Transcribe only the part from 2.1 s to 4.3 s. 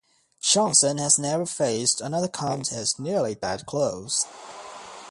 contest nearly that close.